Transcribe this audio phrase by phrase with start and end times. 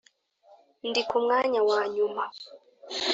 [0.89, 2.23] ndi kumwanya wa nyuma